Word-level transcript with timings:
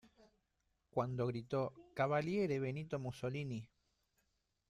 Cuando 0.89 1.27
gritó 1.27 1.75
"¡Cavaliere 1.93 2.57
Benito 2.57 2.97
Mussolini! 2.97 3.69